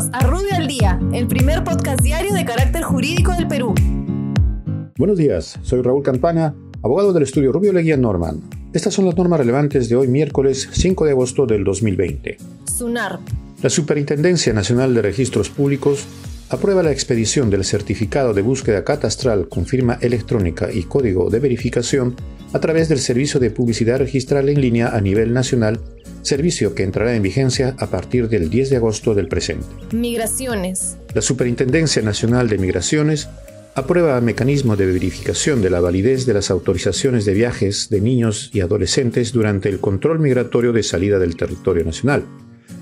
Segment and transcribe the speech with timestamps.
[0.00, 3.74] Bienvenidos a Rubio al Día, el primer podcast diario de carácter jurídico del Perú.
[4.96, 8.40] Buenos días, soy Raúl Campana, abogado del estudio Rubio Leguía Norman.
[8.72, 12.38] Estas son las normas relevantes de hoy miércoles 5 de agosto del 2020.
[12.64, 13.18] SUNAR.
[13.62, 16.06] La Superintendencia Nacional de Registros Públicos
[16.48, 22.16] aprueba la expedición del certificado de búsqueda catastral con firma electrónica y código de verificación
[22.54, 25.78] a través del Servicio de Publicidad Registral en línea a nivel nacional
[26.22, 29.66] servicio que entrará en vigencia a partir del 10 de agosto del presente.
[29.92, 30.96] Migraciones.
[31.14, 33.28] La Superintendencia Nacional de Migraciones
[33.74, 38.60] aprueba mecanismo de verificación de la validez de las autorizaciones de viajes de niños y
[38.60, 42.24] adolescentes durante el control migratorio de salida del territorio nacional,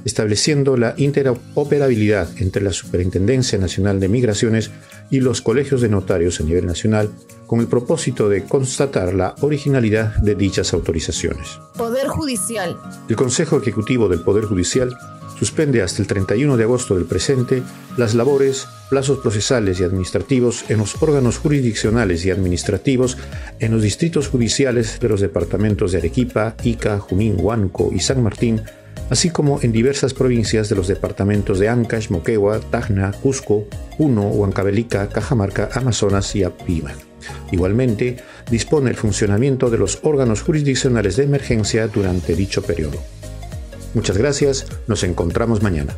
[0.04, 4.70] estableciendo la interoperabilidad entre la Superintendencia Nacional de Migraciones
[5.10, 7.10] y los colegios de notarios a nivel nacional
[7.48, 11.58] con el propósito de constatar la originalidad de dichas autorizaciones.
[11.76, 12.76] Poder Judicial.
[13.08, 14.96] El Consejo Ejecutivo del Poder Judicial
[15.38, 17.62] suspende hasta el 31 de agosto del presente
[17.96, 23.16] las labores, plazos procesales y administrativos en los órganos jurisdiccionales y administrativos
[23.60, 28.62] en los distritos judiciales de los departamentos de Arequipa, Ica, Junín, Huánuco y San Martín,
[29.10, 33.64] así como en diversas provincias de los departamentos de Ancash, Moquegua, Tacna, Cusco,
[33.96, 36.96] Puno, Huancavelica, Cajamarca, Amazonas y Apurímac.
[37.50, 38.18] Igualmente,
[38.50, 42.98] dispone el funcionamiento de los órganos jurisdiccionales de emergencia durante dicho periodo.
[43.94, 45.96] Muchas gracias, nos encontramos mañana.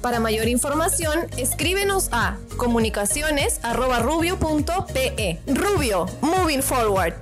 [0.00, 5.38] Para mayor información, escríbenos a comunicaciones.rubio.pe.
[5.46, 7.14] Rubio, moving forward.